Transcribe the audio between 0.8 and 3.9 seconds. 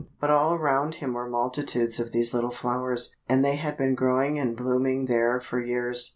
him were multitudes of these little flowers, and they had